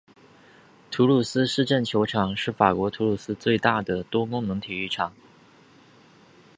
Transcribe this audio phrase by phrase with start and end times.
[0.89, 5.13] 土鲁斯市政球场是法国土鲁斯最大的多功能体育场。